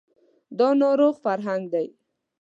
[0.57, 1.87] دا ناروغ فرهنګ دی